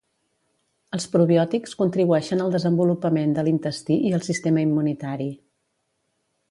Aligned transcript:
Els 0.97 1.05
probiòtics 1.15 1.75
contribueixen 1.81 2.41
al 2.45 2.55
desenvolupament 2.57 3.37
de 3.39 3.45
l'intestí 3.49 4.01
i 4.09 4.17
el 4.21 4.27
sistema 4.31 4.67
immunitari. 4.71 5.33